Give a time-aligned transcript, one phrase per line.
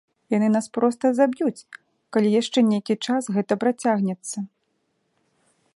[0.33, 1.65] Яны нас проста заб'юць,
[2.17, 4.37] калі яшчэ нейкі час гэта працягнецца.